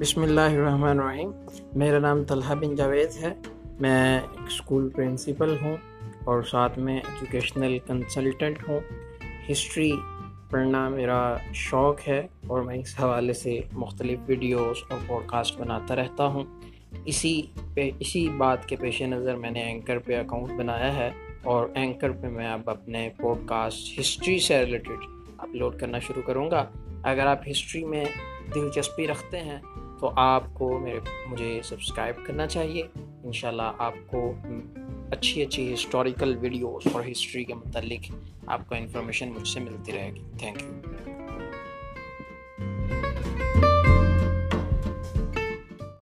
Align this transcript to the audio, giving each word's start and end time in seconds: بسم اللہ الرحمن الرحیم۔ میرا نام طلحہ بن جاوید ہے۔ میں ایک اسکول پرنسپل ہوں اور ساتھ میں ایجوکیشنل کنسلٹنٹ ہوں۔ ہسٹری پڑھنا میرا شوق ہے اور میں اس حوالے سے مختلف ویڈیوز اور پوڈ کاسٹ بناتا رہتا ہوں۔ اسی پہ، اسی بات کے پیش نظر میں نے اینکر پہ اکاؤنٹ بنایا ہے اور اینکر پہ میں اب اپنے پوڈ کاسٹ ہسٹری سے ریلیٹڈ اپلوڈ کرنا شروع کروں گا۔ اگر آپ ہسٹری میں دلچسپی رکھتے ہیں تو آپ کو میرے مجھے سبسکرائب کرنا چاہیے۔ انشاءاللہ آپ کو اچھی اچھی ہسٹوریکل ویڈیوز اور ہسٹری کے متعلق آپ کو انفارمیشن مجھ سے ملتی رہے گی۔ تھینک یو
بسم 0.00 0.22
اللہ 0.22 0.40
الرحمن 0.40 1.00
الرحیم۔ 1.00 1.30
میرا 1.74 1.98
نام 1.98 2.24
طلحہ 2.24 2.54
بن 2.54 2.74
جاوید 2.74 3.08
ہے۔ 3.20 3.34
میں 3.80 4.20
ایک 4.20 4.40
اسکول 4.46 4.88
پرنسپل 4.88 5.56
ہوں 5.62 5.76
اور 6.24 6.42
ساتھ 6.42 6.78
میں 6.78 6.96
ایجوکیشنل 6.96 7.78
کنسلٹنٹ 7.86 8.68
ہوں۔ 8.68 8.80
ہسٹری 9.50 9.92
پڑھنا 10.50 10.88
میرا 10.88 11.36
شوق 11.54 12.08
ہے 12.08 12.26
اور 12.46 12.62
میں 12.62 12.76
اس 12.76 12.94
حوالے 13.02 13.32
سے 13.32 13.60
مختلف 13.72 14.18
ویڈیوز 14.26 14.76
اور 14.90 14.98
پوڈ 15.06 15.22
کاسٹ 15.26 15.58
بناتا 15.58 15.96
رہتا 15.96 16.26
ہوں۔ 16.26 16.44
اسی 17.04 17.42
پہ، 17.74 17.90
اسی 17.98 18.28
بات 18.28 18.68
کے 18.68 18.76
پیش 18.76 19.02
نظر 19.02 19.34
میں 19.34 19.50
نے 19.50 19.62
اینکر 19.62 19.98
پہ 19.98 20.16
اکاؤنٹ 20.16 20.58
بنایا 20.58 20.96
ہے 20.96 21.10
اور 21.42 21.66
اینکر 21.74 22.10
پہ 22.10 22.26
میں 22.26 22.48
اب 22.48 22.70
اپنے 22.70 23.10
پوڈ 23.16 23.38
کاسٹ 23.46 24.00
ہسٹری 24.00 24.38
سے 24.38 24.58
ریلیٹڈ 24.58 25.04
اپلوڈ 25.38 25.78
کرنا 25.78 25.98
شروع 25.98 26.22
کروں 26.22 26.50
گا۔ 26.50 26.64
اگر 27.02 27.26
آپ 27.26 27.48
ہسٹری 27.50 27.84
میں 27.84 28.04
دلچسپی 28.54 29.06
رکھتے 29.06 29.38
ہیں 29.38 29.58
تو 30.00 30.10
آپ 30.16 30.44
کو 30.54 30.78
میرے 30.78 31.00
مجھے 31.26 31.60
سبسکرائب 31.64 32.14
کرنا 32.26 32.46
چاہیے۔ 32.46 32.82
انشاءاللہ 33.24 33.72
آپ 33.78 33.94
کو 34.06 34.32
اچھی 35.10 35.42
اچھی 35.42 35.74
ہسٹوریکل 35.74 36.36
ویڈیوز 36.40 36.86
اور 36.92 37.02
ہسٹری 37.10 37.44
کے 37.44 37.54
متعلق 37.54 38.12
آپ 38.46 38.68
کو 38.68 38.74
انفارمیشن 38.74 39.28
مجھ 39.28 39.48
سے 39.48 39.60
ملتی 39.60 39.92
رہے 39.92 40.10
گی۔ 40.14 40.22
تھینک 40.38 40.62
یو 40.62 40.72